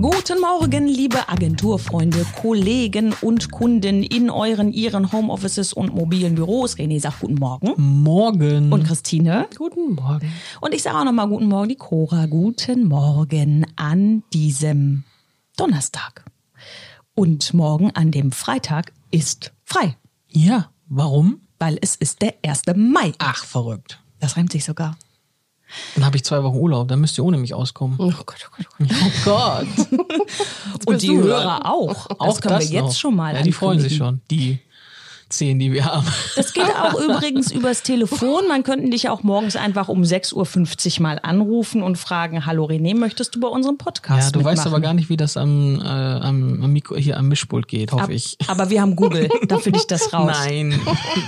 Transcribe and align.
Guten 0.00 0.40
Morgen, 0.40 0.86
liebe 0.86 1.28
Agenturfreunde, 1.28 2.24
Kollegen 2.40 3.12
und 3.20 3.50
Kunden 3.50 4.02
in 4.04 4.30
euren, 4.30 4.72
ihren 4.72 5.10
Homeoffices 5.10 5.72
und 5.72 5.92
mobilen 5.92 6.36
Büros. 6.36 6.76
René 6.76 7.00
sagt 7.00 7.20
guten 7.20 7.34
Morgen. 7.34 7.72
Morgen. 7.76 8.72
Und 8.72 8.84
Christine. 8.84 9.48
guten 9.56 9.94
Morgen. 9.94 10.30
Und 10.60 10.72
ich 10.74 10.82
sage 10.82 10.98
auch 10.98 11.04
nochmal 11.04 11.28
guten 11.28 11.46
Morgen, 11.46 11.68
die 11.70 11.76
Cora. 11.76 12.26
Guten 12.26 12.86
Morgen 12.86 13.66
an 13.74 14.22
diesem 14.32 15.02
Donnerstag. 15.56 16.24
Und 17.14 17.52
morgen 17.52 17.90
an 17.90 18.12
dem 18.12 18.30
Freitag 18.30 18.92
ist 19.10 19.52
frei, 19.64 19.96
Ja, 20.28 20.70
warum? 20.88 21.40
weil 21.58 21.76
es 21.80 21.96
ist 21.96 22.22
der 22.22 22.34
1. 22.44 22.62
Mai. 22.76 23.12
Ach, 23.18 23.44
verrückt. 23.44 24.00
Das 24.20 24.36
reimt 24.36 24.52
sich 24.52 24.64
sogar. 24.64 24.96
Dann 25.94 26.04
habe 26.04 26.16
ich 26.16 26.24
zwei 26.24 26.42
Wochen 26.42 26.56
Urlaub, 26.56 26.88
dann 26.88 27.00
müsst 27.00 27.18
ihr 27.18 27.24
ohne 27.24 27.38
mich 27.38 27.54
auskommen. 27.54 27.96
Oh 28.00 28.12
Gott, 28.24 28.48
oh 28.48 28.56
Gott, 28.56 28.66
oh 28.80 28.84
Gott. 28.84 28.90
Oh 28.90 29.24
Gott. 29.24 30.00
Und 30.86 31.02
die 31.02 31.16
Hörer 31.16 31.66
auch. 31.66 32.06
Das 32.18 32.40
können 32.40 32.58
wir 32.60 32.66
jetzt 32.66 32.82
noch. 32.82 32.94
schon 32.94 33.16
mal 33.16 33.34
Ja, 33.34 33.42
die 33.42 33.52
freuen 33.52 33.80
sich 33.80 33.96
schon. 33.96 34.20
Die 34.30 34.58
zehn, 35.28 35.58
die 35.58 35.72
wir 35.72 35.84
haben. 35.84 36.06
Das 36.36 36.52
geht 36.52 36.64
auch 36.64 36.94
übrigens 37.00 37.52
übers 37.52 37.82
Telefon. 37.82 38.48
Man 38.48 38.62
könnte 38.62 38.88
dich 38.88 39.08
auch 39.08 39.22
morgens 39.22 39.56
einfach 39.56 39.88
um 39.88 40.02
6.50 40.02 40.96
Uhr 40.98 41.02
mal 41.02 41.18
anrufen 41.22 41.82
und 41.82 41.96
fragen, 41.96 42.46
hallo 42.46 42.64
René, 42.66 42.96
möchtest 42.96 43.34
du 43.34 43.40
bei 43.40 43.48
unserem 43.48 43.76
Podcast 43.78 44.26
Ja, 44.26 44.30
du 44.32 44.44
weißt 44.44 44.64
mitmachen? 44.64 44.74
aber 44.74 44.80
gar 44.80 44.94
nicht, 44.94 45.08
wie 45.08 45.16
das 45.16 45.36
am, 45.36 45.80
äh, 45.80 45.84
am, 45.84 46.62
am 46.62 46.72
Mikro, 46.72 46.96
hier 46.96 47.16
am 47.18 47.28
Mischpult 47.28 47.68
geht, 47.68 47.92
hoffe 47.92 48.04
Ab- 48.04 48.10
ich. 48.10 48.36
Aber 48.46 48.70
wir 48.70 48.80
haben 48.80 48.96
Google, 48.96 49.28
da 49.48 49.58
finde 49.58 49.78
ich 49.80 49.86
das 49.86 50.12
raus. 50.12 50.32
Nein. 50.44 50.80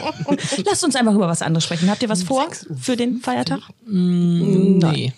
Lasst 0.65 0.85
uns 0.85 0.97
einfach 0.97 1.15
über 1.15 1.29
was 1.29 1.43
anderes 1.43 1.65
sprechen. 1.65 1.91
Habt 1.91 2.03
ihr 2.03 2.09
was 2.09 2.23
vor 2.23 2.47
für 2.81 2.97
den 2.97 3.19
Feiertag? 3.21 3.61
nee. 3.87 5.13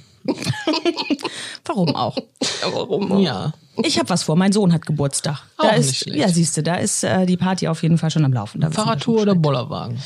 Warum 1.65 1.95
auch? 1.97 2.17
Warum? 2.63 3.21
Ja. 3.21 3.53
Ich 3.77 3.99
habe 3.99 4.09
was 4.11 4.25
vor. 4.25 4.37
Mein 4.37 4.53
Sohn 4.53 4.73
hat 4.73 4.85
Geburtstag. 4.87 5.43
Da 5.59 5.71
Auch 5.71 5.77
nicht 5.77 6.07
ist, 6.07 6.15
ja, 6.15 6.29
siehst 6.29 6.57
du, 6.57 6.63
da 6.63 6.77
ist 6.77 7.05
äh, 7.05 7.25
die 7.27 7.37
Party 7.37 7.69
auf 7.69 7.83
jeden 7.83 7.99
Fall 7.99 8.11
schon 8.11 8.25
am 8.25 8.33
Laufen. 8.33 8.61
Da 8.61 8.71
Fahrradtour 8.71 9.23
oder. 9.23 9.35
Bollerwagen? 9.35 9.99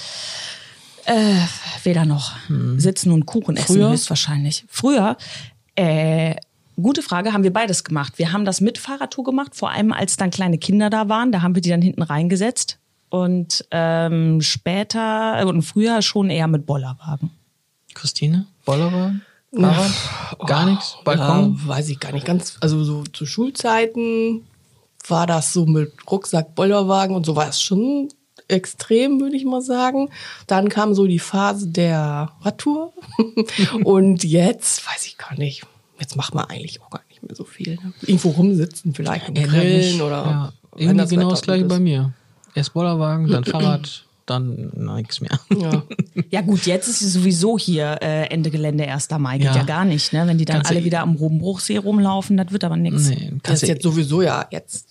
Weder 1.84 2.04
noch. 2.04 2.32
Sitzen 2.78 3.12
und 3.12 3.26
Kuchen 3.26 3.56
essen 3.56 3.76
Früher? 3.76 3.90
höchstwahrscheinlich. 3.90 4.64
Früher, 4.68 5.16
äh, 5.76 6.34
gute 6.80 7.02
Frage, 7.02 7.32
haben 7.32 7.44
wir 7.44 7.52
beides 7.52 7.84
gemacht. 7.84 8.14
Wir 8.16 8.32
haben 8.32 8.44
das 8.44 8.60
mit 8.60 8.78
Fahrradtour 8.78 9.22
gemacht, 9.22 9.54
vor 9.54 9.70
allem 9.70 9.92
als 9.92 10.16
dann 10.16 10.30
kleine 10.30 10.58
Kinder 10.58 10.90
da 10.90 11.08
waren. 11.08 11.30
Da 11.30 11.42
haben 11.42 11.54
wir 11.54 11.62
die 11.62 11.70
dann 11.70 11.82
hinten 11.82 12.02
reingesetzt. 12.02 12.78
Und 13.08 13.64
ähm, 13.70 14.40
später 14.40 15.40
äh, 15.40 15.44
und 15.44 15.62
früher 15.62 16.02
schon 16.02 16.28
eher 16.28 16.48
mit 16.48 16.66
Bollerwagen. 16.66 17.30
Christine? 17.94 18.46
Bollerwagen? 18.64 19.22
Fahrrad? 19.60 20.46
Gar 20.46 20.66
nichts? 20.66 20.96
Balkon? 21.04 21.58
Ja, 21.60 21.68
weiß 21.68 21.88
ich 21.88 22.00
gar 22.00 22.12
nicht. 22.12 22.26
Ganz, 22.26 22.56
also 22.60 22.82
so 22.84 23.04
zu 23.04 23.26
Schulzeiten 23.26 24.46
war 25.08 25.26
das 25.26 25.52
so 25.52 25.66
mit 25.66 25.92
Rucksack, 26.10 26.54
Bollerwagen 26.54 27.14
und 27.14 27.26
so 27.26 27.36
war 27.36 27.48
es 27.48 27.62
schon 27.62 28.08
extrem, 28.48 29.20
würde 29.20 29.36
ich 29.36 29.44
mal 29.44 29.62
sagen. 29.62 30.10
Dann 30.46 30.68
kam 30.68 30.94
so 30.94 31.06
die 31.06 31.18
Phase 31.18 31.68
der 31.68 32.32
Radtour. 32.42 32.92
und 33.84 34.24
jetzt, 34.24 34.86
weiß 34.86 35.06
ich 35.06 35.18
gar 35.18 35.36
nicht, 35.36 35.64
jetzt 35.98 36.16
macht 36.16 36.34
man 36.34 36.44
eigentlich 36.46 36.80
auch 36.82 36.90
gar 36.90 37.02
nicht 37.08 37.22
mehr 37.22 37.34
so 37.34 37.44
viel. 37.44 37.74
Ne? 37.76 37.92
Irgendwo 38.02 38.30
rumsitzen 38.30 38.94
vielleicht 38.94 39.28
Erinnert 39.28 39.50
grillen 39.50 39.92
mich, 39.92 40.02
oder 40.02 40.24
Ja, 40.24 40.52
irgendwie 40.76 41.16
genau 41.16 41.30
das 41.30 41.42
gleiche 41.42 41.64
bei 41.64 41.80
mir. 41.80 42.12
Erst 42.54 42.72
Bollerwagen, 42.72 43.28
dann 43.28 43.44
Fahrrad, 43.44 44.04
dann 44.26 44.70
nichts 44.96 45.20
mehr. 45.20 45.38
Ja. 45.58 45.82
Ja 46.30 46.40
gut, 46.40 46.66
jetzt 46.66 46.88
ist 46.88 47.02
es 47.02 47.12
sowieso 47.12 47.58
hier 47.58 47.98
äh, 48.02 48.24
Ende 48.30 48.50
Gelände 48.50 48.84
1. 48.88 49.08
Mai. 49.18 49.38
Geht 49.38 49.46
ja, 49.46 49.56
Ja. 49.56 49.62
gar 49.64 49.84
nicht, 49.84 50.12
ne? 50.12 50.26
Wenn 50.26 50.38
die 50.38 50.44
dann 50.44 50.56
Kannst 50.56 50.70
alle 50.70 50.84
wieder 50.84 51.00
am 51.00 51.14
Robenbruchsee 51.16 51.76
rumlaufen, 51.78 52.36
das 52.36 52.50
wird 52.52 52.64
aber 52.64 52.76
nichts. 52.76 53.08
Nee, 53.08 53.32
Das 53.42 53.62
ist 53.62 53.68
jetzt 53.68 53.82
sowieso 53.82 54.22
ja, 54.22 54.46
jetzt 54.50 54.88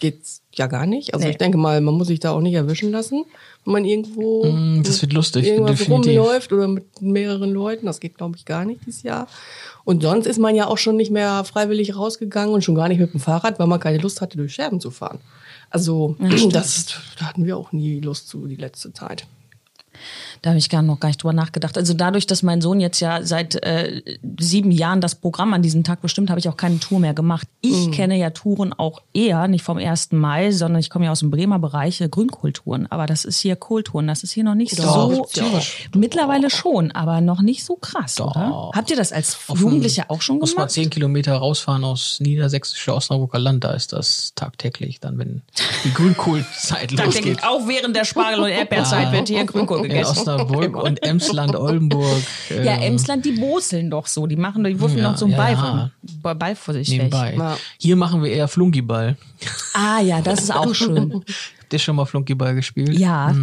geht's 0.00 0.40
ja 0.54 0.66
gar 0.66 0.86
nicht. 0.86 1.14
Also 1.14 1.24
Nee. 1.26 1.32
ich 1.32 1.38
denke 1.38 1.58
mal, 1.58 1.80
man 1.80 1.94
muss 1.94 2.08
sich 2.08 2.18
da 2.20 2.32
auch 2.32 2.40
nicht 2.40 2.54
erwischen 2.54 2.90
lassen, 2.90 3.24
wenn 3.64 3.72
man 3.74 3.84
irgendwo 3.84 4.44
Mm, 4.50 4.82
das 4.82 5.00
wird 5.00 5.12
lustig, 5.12 5.46
irgendwas 5.46 5.78
definitiv. 5.78 6.18
rumläuft 6.18 6.52
oder 6.52 6.66
mit 6.68 7.00
mehreren 7.00 7.50
Leuten. 7.52 7.86
Das 7.86 8.00
geht, 8.00 8.16
glaube 8.16 8.36
ich, 8.36 8.44
gar 8.44 8.64
nicht 8.64 8.80
dieses 8.86 9.04
Jahr. 9.04 9.28
Und 9.84 10.02
sonst 10.02 10.26
ist 10.26 10.38
man 10.38 10.56
ja 10.56 10.66
auch 10.66 10.78
schon 10.78 10.96
nicht 10.96 11.10
mehr 11.12 11.44
freiwillig 11.44 11.94
rausgegangen 11.96 12.52
und 12.54 12.64
schon 12.64 12.74
gar 12.74 12.88
nicht 12.88 12.98
mit 12.98 13.12
dem 13.12 13.20
Fahrrad, 13.20 13.58
weil 13.60 13.66
man 13.68 13.78
keine 13.78 13.98
Lust 13.98 14.20
hatte, 14.20 14.36
durch 14.36 14.52
Scherben 14.54 14.80
zu 14.80 14.90
fahren. 14.90 15.20
Also 15.72 16.16
das, 16.50 16.94
da 17.18 17.26
hatten 17.26 17.46
wir 17.46 17.56
auch 17.56 17.72
nie 17.72 17.98
Lust 18.00 18.28
zu 18.28 18.46
die 18.46 18.56
letzte 18.56 18.92
Zeit. 18.92 19.26
Da 20.42 20.50
habe 20.50 20.58
ich 20.58 20.68
gar 20.68 20.82
noch 20.82 20.98
gar 20.98 21.08
nicht 21.08 21.22
drüber 21.22 21.32
nachgedacht. 21.32 21.78
Also 21.78 21.94
dadurch, 21.94 22.26
dass 22.26 22.42
mein 22.42 22.60
Sohn 22.60 22.80
jetzt 22.80 22.98
ja 22.98 23.22
seit 23.22 23.62
äh, 23.62 24.02
sieben 24.40 24.72
Jahren 24.72 25.00
das 25.00 25.14
Programm 25.14 25.54
an 25.54 25.62
diesem 25.62 25.84
Tag 25.84 26.02
bestimmt, 26.02 26.30
habe 26.30 26.40
ich 26.40 26.48
auch 26.48 26.56
keine 26.56 26.80
Tour 26.80 26.98
mehr 26.98 27.14
gemacht. 27.14 27.46
Ich 27.60 27.92
kenne 27.92 28.18
ja 28.18 28.30
Touren 28.30 28.72
auch 28.72 29.02
eher, 29.14 29.46
nicht 29.46 29.62
vom 29.62 29.78
1. 29.78 30.10
Mai, 30.10 30.50
sondern 30.50 30.80
ich 30.80 30.90
komme 30.90 31.04
ja 31.04 31.12
aus 31.12 31.20
dem 31.20 31.30
Bremer 31.30 31.60
Bereich, 31.60 32.00
äh, 32.00 32.08
Grünkohltouren. 32.08 32.90
Aber 32.90 33.06
das 33.06 33.24
ist 33.24 33.38
hier 33.38 33.54
Kohltouren, 33.54 34.08
das 34.08 34.24
ist 34.24 34.32
hier 34.32 34.42
noch 34.42 34.56
nicht 34.56 34.76
Doch, 34.80 35.12
so. 35.30 35.44
auch. 35.44 35.62
Mittlerweile 35.94 36.50
schon, 36.50 36.90
aber 36.90 37.20
noch 37.20 37.40
nicht 37.40 37.64
so 37.64 37.76
krass, 37.76 38.20
oder? 38.20 38.72
Habt 38.74 38.90
ihr 38.90 38.96
das 38.96 39.12
als 39.12 39.38
Jugendliche 39.54 40.10
auch 40.10 40.22
schon 40.22 40.38
muss 40.38 40.50
man 40.50 40.62
gemacht? 40.62 40.70
zehn 40.72 40.90
Kilometer 40.90 41.36
rausfahren 41.36 41.84
aus 41.84 42.18
niedersächsische 42.18 42.92
Osnabrücker 42.92 43.38
Land, 43.38 43.62
da 43.62 43.74
ist 43.74 43.92
das 43.92 44.32
tagtäglich, 44.34 44.98
dann 44.98 45.18
wenn 45.18 45.42
die 45.84 45.94
Grünkohlzeit 45.94 46.90
losgeht. 46.90 47.44
auch 47.44 47.68
während 47.68 47.94
der 47.94 48.04
Spargel- 48.04 48.40
und 48.42 48.50
Erdbeerzeit 48.50 49.12
wird 49.12 49.28
hier 49.28 49.44
Grünkohl 49.44 49.82
gegessen. 49.82 50.31
Osnabrück 50.34 50.76
und 50.76 51.02
Emsland, 51.02 51.54
Oldenburg. 51.56 52.22
äh, 52.50 52.64
Ja, 52.64 52.74
Emsland, 52.74 53.24
die 53.24 53.32
boseln 53.32 53.90
doch 53.90 54.06
so. 54.06 54.26
Die 54.26 54.36
machen, 54.36 54.64
die 54.64 54.78
würfeln 54.80 54.98
Ja, 55.02 55.10
noch 55.10 55.18
so 55.18 55.24
einen 55.26 55.32
ja, 55.32 55.38
Ball, 55.38 55.52
ja. 55.52 55.90
Ball, 56.22 56.34
Ball 56.34 56.56
vor 56.56 56.74
sich 56.74 56.88
Nebenbei. 56.88 57.32
weg. 57.32 57.38
Ja. 57.38 57.56
Hier 57.78 57.96
machen 57.96 58.22
wir 58.22 58.30
eher 58.30 58.48
Flunkyball. 58.48 59.16
Ah 59.74 60.00
ja, 60.00 60.20
das 60.20 60.40
ist 60.44 60.54
auch 60.54 60.74
schön. 60.74 61.12
Habt 61.60 61.72
ihr 61.72 61.78
schon 61.78 61.96
mal 61.96 62.04
Flunkyball 62.06 62.54
gespielt? 62.54 62.98
Ja, 62.98 63.34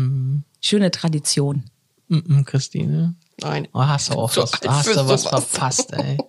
schöne 0.62 0.92
Tradition. 0.92 1.64
-mm, 2.10 2.44
Christine. 2.46 3.16
Nein. 3.42 3.68
Oh, 3.74 3.80
hast 3.82 4.10
du 4.10 4.16
auch 4.16 4.36
was, 4.36 4.52
hast 4.68 4.88
du 4.96 5.08
was 5.08 5.26
verpasst, 5.28 5.94
ey. 5.94 6.18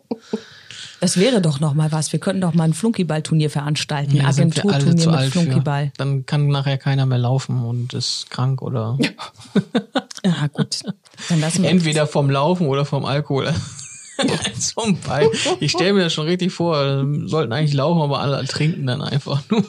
Das 1.02 1.16
wäre 1.16 1.40
doch 1.40 1.60
noch 1.60 1.72
mal 1.72 1.90
was. 1.92 2.12
Wir 2.12 2.20
könnten 2.20 2.42
doch 2.42 2.52
mal 2.52 2.64
ein 2.64 2.74
Flunkyball-Turnier 2.74 3.48
veranstalten. 3.48 4.16
Ja, 4.16 4.24
Agenturturnier 4.26 5.06
mit 5.06 5.06
alt 5.16 5.32
Flunkyball. 5.32 5.86
für. 5.86 5.92
Dann 5.96 6.26
kann 6.26 6.48
nachher 6.48 6.76
keiner 6.76 7.06
mehr 7.06 7.16
laufen 7.16 7.64
und 7.64 7.94
ist 7.94 8.28
krank 8.28 8.60
oder 8.60 8.98
Ja, 9.00 9.08
gut. 10.52 10.80
Dann 11.28 11.40
lassen 11.40 11.62
wir 11.62 11.70
entweder 11.70 12.06
vom 12.06 12.30
Laufen 12.30 12.66
oder 12.66 12.84
vom 12.84 13.04
Alkohol. 13.04 13.52
Zum 14.58 14.98
Beispiel. 15.00 15.52
Ich 15.60 15.72
stelle 15.72 15.94
mir 15.94 16.04
das 16.04 16.12
schon 16.12 16.26
richtig 16.26 16.52
vor, 16.52 17.06
sollten 17.24 17.52
eigentlich 17.54 17.72
laufen, 17.72 18.02
aber 18.02 18.20
alle 18.20 18.44
trinken 18.46 18.86
dann 18.86 19.00
einfach 19.00 19.42
nur. 19.50 19.64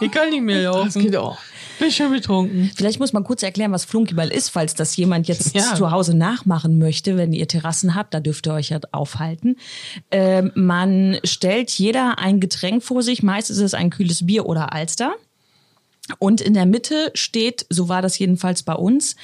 Ich 0.00 0.10
kann 0.10 0.30
nicht 0.30 0.42
mehr 0.42 0.62
Das 0.62 0.74
laufen. 0.94 1.02
geht 1.02 1.16
auch. 1.16 1.36
Bin 1.78 1.90
schon 1.90 2.10
betrunken. 2.10 2.70
Vielleicht 2.76 2.98
muss 3.00 3.12
man 3.14 3.24
kurz 3.24 3.42
erklären, 3.42 3.72
was 3.72 3.84
Flunkyball 3.86 4.28
ist, 4.28 4.50
falls 4.50 4.74
das 4.74 4.96
jemand 4.96 5.28
jetzt 5.28 5.54
Ja. 5.54 5.74
zu 5.74 5.90
Hause 5.90 6.14
nachmachen 6.14 6.78
möchte, 6.78 7.16
wenn 7.16 7.32
ihr 7.32 7.48
Terrassen 7.48 7.94
habt, 7.94 8.12
da 8.14 8.20
dürft 8.20 8.46
ihr 8.46 8.54
euch 8.54 8.68
ja 8.70 8.80
aufhalten. 8.92 9.56
Ähm, 10.10 10.50
man 10.54 11.18
stellt 11.24 11.70
jeder 11.70 12.18
ein 12.18 12.40
Getränk 12.40 12.82
vor 12.82 13.02
sich, 13.02 13.22
meist 13.22 13.50
ist 13.50 13.58
es 13.60 13.72
ein 13.74 13.90
kühles 13.90 14.26
Bier 14.26 14.46
oder 14.46 14.72
Alster. 14.74 15.14
Und 16.18 16.40
in 16.40 16.54
der 16.54 16.66
Mitte 16.66 17.10
steht, 17.14 17.66
so 17.70 17.88
war 17.88 18.02
das 18.02 18.18
jedenfalls 18.18 18.62
bei 18.62 18.74
uns, 18.74 19.16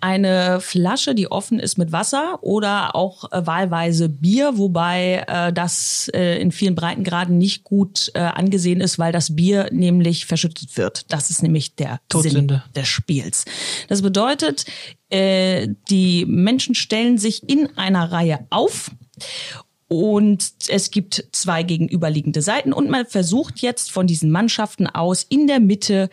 eine 0.00 0.60
Flasche, 0.60 1.14
die 1.14 1.30
offen 1.30 1.60
ist 1.60 1.76
mit 1.76 1.92
Wasser 1.92 2.38
oder 2.42 2.94
auch 2.94 3.30
äh, 3.32 3.46
wahlweise 3.46 4.08
Bier, 4.08 4.56
wobei 4.56 5.24
äh, 5.28 5.52
das 5.52 6.10
äh, 6.14 6.40
in 6.40 6.52
vielen 6.52 6.74
Breitengraden 6.74 7.36
nicht 7.36 7.64
gut 7.64 8.10
äh, 8.14 8.20
angesehen 8.20 8.80
ist, 8.80 8.98
weil 8.98 9.12
das 9.12 9.36
Bier 9.36 9.68
nämlich 9.72 10.24
verschüttet 10.24 10.76
wird. 10.76 11.12
Das 11.12 11.28
ist 11.30 11.42
nämlich 11.42 11.74
der 11.74 12.00
Sinn 12.12 12.22
Todsünde. 12.22 12.62
des 12.74 12.88
Spiels. 12.88 13.44
Das 13.88 14.00
bedeutet, 14.00 14.64
äh, 15.10 15.68
die 15.90 16.24
Menschen 16.26 16.74
stellen 16.74 17.18
sich 17.18 17.48
in 17.48 17.76
einer 17.76 18.10
Reihe 18.10 18.46
auf 18.48 18.90
und 19.92 20.52
es 20.68 20.92
gibt 20.92 21.26
zwei 21.32 21.64
gegenüberliegende 21.64 22.42
Seiten 22.42 22.72
und 22.72 22.88
man 22.90 23.06
versucht 23.06 23.58
jetzt 23.58 23.90
von 23.90 24.06
diesen 24.06 24.30
Mannschaften 24.30 24.86
aus 24.86 25.26
in 25.28 25.48
der 25.48 25.58
Mitte 25.58 26.10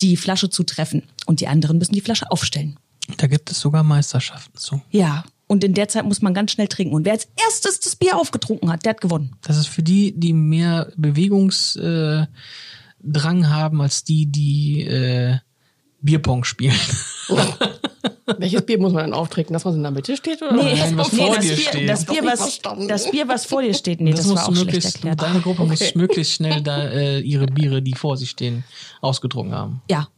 die 0.00 0.16
Flasche 0.16 0.48
zu 0.48 0.62
treffen 0.62 1.02
und 1.26 1.40
die 1.40 1.48
anderen 1.48 1.78
müssen 1.78 1.94
die 1.94 2.00
Flasche 2.00 2.30
aufstellen. 2.30 2.78
Da 3.16 3.26
gibt 3.26 3.50
es 3.50 3.58
sogar 3.58 3.82
Meisterschaften 3.82 4.56
zu. 4.56 4.80
Ja, 4.92 5.24
und 5.48 5.64
in 5.64 5.74
der 5.74 5.88
Zeit 5.88 6.04
muss 6.04 6.22
man 6.22 6.34
ganz 6.34 6.52
schnell 6.52 6.68
trinken 6.68 6.94
und 6.94 7.04
wer 7.04 7.14
als 7.14 7.26
erstes 7.44 7.80
das 7.80 7.96
Bier 7.96 8.16
aufgetrunken 8.16 8.70
hat, 8.70 8.84
der 8.84 8.90
hat 8.90 9.00
gewonnen. 9.00 9.34
Das 9.42 9.56
ist 9.56 9.66
für 9.66 9.82
die, 9.82 10.12
die 10.12 10.32
mehr 10.32 10.92
Bewegungsdrang 10.96 12.28
äh, 13.42 13.44
haben, 13.46 13.80
als 13.80 14.04
die, 14.04 14.26
die 14.26 14.82
äh, 14.82 15.38
Bierpong 16.00 16.44
spielen. 16.44 16.78
Welches 18.38 18.62
Bier 18.66 18.78
muss 18.78 18.92
man 18.92 19.04
dann 19.04 19.12
auftrinken? 19.14 19.52
Das, 19.54 19.64
was 19.64 19.74
in 19.76 19.82
der 19.82 19.90
Mitte 19.92 20.16
steht? 20.16 20.42
Oder? 20.42 20.52
Nein, 20.54 20.96
was 20.96 21.08
vor 21.08 21.34
das, 21.36 21.44
dir 21.44 21.54
Bier, 21.54 21.64
steht. 21.68 21.88
das, 21.88 22.04
Bier, 22.04 22.24
was, 22.24 22.60
das 22.88 23.10
Bier, 23.10 23.28
was 23.28 23.46
vor 23.46 23.62
dir 23.62 23.72
steht, 23.74 24.00
nee, 24.00 24.10
das, 24.10 24.20
das 24.20 24.28
war 24.28 24.34
musst 24.34 24.44
auch 24.44 24.48
du 24.48 24.54
schlecht 24.56 24.66
möglichst, 24.74 24.94
erklärt. 24.96 25.22
deine 25.22 25.40
Gruppe 25.40 25.64
muss 25.64 25.94
möglichst 25.94 26.32
schnell 26.32 26.60
da 26.60 26.84
äh, 26.88 27.20
ihre 27.20 27.46
Biere, 27.46 27.82
die 27.82 27.94
vor 27.94 28.16
sich 28.16 28.30
stehen, 28.30 28.64
ausgetrunken 29.00 29.54
haben. 29.54 29.82
Ja. 29.90 30.08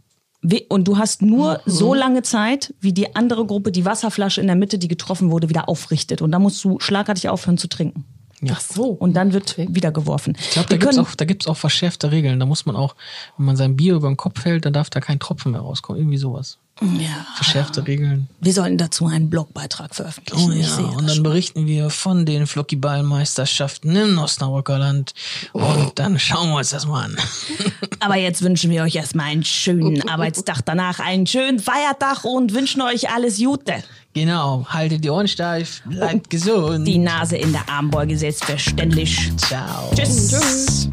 Und 0.69 0.87
du 0.87 0.97
hast 0.99 1.21
nur 1.21 1.55
Mhm. 1.65 1.71
so 1.71 1.95
lange 1.95 2.23
Zeit, 2.23 2.73
wie 2.81 2.93
die 2.93 3.17
andere 3.17 3.45
Gruppe 3.45 3.73
die 3.73 3.85
Wasserflasche 3.85 4.41
in 4.41 4.47
der 4.47 4.55
Mitte, 4.57 4.79
die 4.79 4.87
getroffen 4.89 5.31
wurde, 5.33 5.49
wieder 5.49 5.69
aufrichtet. 5.69 6.23
Und 6.23 6.31
da 6.31 6.39
musst 6.39 6.63
du 6.65 6.79
schlagartig 6.79 7.29
aufhören 7.29 7.59
zu 7.59 7.69
trinken. 7.69 8.05
Ja. 8.41 8.53
Ach 8.57 8.61
so. 8.61 8.85
Und 8.85 9.15
dann 9.15 9.33
wird 9.33 9.59
wieder 9.59 9.91
geworfen. 9.91 10.37
Ich 10.39 10.51
glaube, 10.51 10.69
da 10.69 10.77
gibt's 10.77 10.95
können- 10.95 11.07
auch, 11.07 11.15
da 11.17 11.25
gibt's 11.25 11.49
auch 11.49 11.57
verschärfte 11.57 12.13
Regeln. 12.13 12.39
Da 12.39 12.47
muss 12.47 12.67
man 12.67 12.77
auch, 12.77 12.95
wenn 13.37 13.47
man 13.47 13.57
sein 13.57 13.75
Bier 13.75 13.95
über 13.97 14.07
den 14.07 14.17
Kopf 14.17 14.45
hält, 14.45 14.65
dann 14.65 14.73
darf 14.73 14.91
da 14.91 15.01
kein 15.01 15.19
Tropfen 15.19 15.51
mehr 15.51 15.61
rauskommen. 15.61 16.01
Irgendwie 16.01 16.19
sowas. 16.19 16.59
Ja, 16.81 17.27
Verschärfte 17.37 17.87
Regeln. 17.87 18.29
wir 18.41 18.53
sollten 18.53 18.79
dazu 18.79 19.07
einen 19.07 19.31
Blogbeitrag 19.31 19.95
veröffentlichen. 19.95 20.51
Oh 20.51 20.53
Ich 20.53 20.63
ja, 20.63 20.77
sehe 20.77 20.87
und 20.87 21.09
dann 21.09 21.23
berichten 21.23 21.67
wir 21.67 21.91
von 21.91 22.25
den 22.25 22.47
Flockyball-Meisterschaften 22.47 23.95
im 23.97 24.19
Osnabrücker 24.19 24.79
Land. 24.79 25.15
Und 25.53 25.93
dann 25.99 26.19
schauen 26.19 26.51
wir 26.51 26.57
uns 26.57 26.71
das 26.71 26.87
mal 26.87 27.05
an. 27.05 27.17
Aber 28.01 28.17
jetzt 28.17 28.43
wünschen 28.43 28.71
wir 28.71 28.83
euch 28.83 28.95
erstmal 28.95 29.27
einen 29.27 29.45
schönen 29.45 30.09
Arbeitstag, 30.09 30.63
danach 30.65 31.01
einen 31.01 31.27
schönen 31.27 31.59
Feiertag 31.59 32.25
und 32.25 32.55
wünschen 32.55 32.83
euch 32.83 33.11
alles 33.11 33.39
Gute. 33.39 33.83
Genau, 34.15 34.67
haltet 34.69 35.05
die 35.05 35.11
Ohren 35.11 35.29
steif, 35.29 35.83
bleibt 35.85 36.31
gesund. 36.31 36.87
Die 36.87 36.99
Nase 36.99 37.37
in 37.37 37.53
der 37.53 37.69
Armbeuge 37.69 38.17
selbstverständlich. 38.17 39.31
Ciao. 39.37 39.93
Tschüss. 39.95 40.31
Tschüss. 40.31 40.89